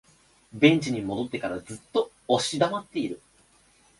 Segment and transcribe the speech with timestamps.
[0.51, 3.21] ベンチに戻ってからずっと押し黙っている